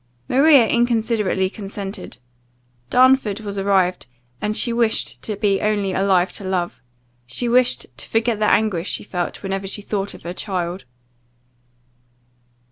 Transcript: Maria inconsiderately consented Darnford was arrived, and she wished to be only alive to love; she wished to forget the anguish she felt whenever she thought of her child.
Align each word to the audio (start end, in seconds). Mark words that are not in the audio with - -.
Maria 0.27 0.65
inconsiderately 0.67 1.47
consented 1.47 2.17
Darnford 2.89 3.41
was 3.41 3.59
arrived, 3.59 4.07
and 4.41 4.57
she 4.57 4.73
wished 4.73 5.21
to 5.21 5.35
be 5.35 5.61
only 5.61 5.93
alive 5.93 6.31
to 6.31 6.43
love; 6.43 6.81
she 7.27 7.47
wished 7.47 7.85
to 7.99 8.07
forget 8.07 8.39
the 8.39 8.47
anguish 8.49 8.89
she 8.89 9.03
felt 9.03 9.43
whenever 9.43 9.67
she 9.67 9.83
thought 9.83 10.15
of 10.15 10.23
her 10.23 10.33
child. 10.33 10.85